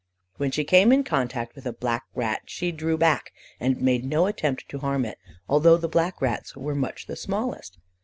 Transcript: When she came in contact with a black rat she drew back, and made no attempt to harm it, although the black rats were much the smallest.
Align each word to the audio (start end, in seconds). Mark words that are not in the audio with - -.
When 0.37 0.49
she 0.49 0.63
came 0.63 0.91
in 0.91 1.03
contact 1.03 1.53
with 1.53 1.67
a 1.67 1.71
black 1.73 2.05
rat 2.15 2.41
she 2.47 2.71
drew 2.71 2.97
back, 2.97 3.31
and 3.59 3.79
made 3.79 4.03
no 4.03 4.25
attempt 4.25 4.67
to 4.69 4.79
harm 4.79 5.05
it, 5.05 5.19
although 5.47 5.77
the 5.77 5.87
black 5.87 6.23
rats 6.23 6.55
were 6.57 6.73
much 6.73 7.05
the 7.05 7.15
smallest. 7.15 7.77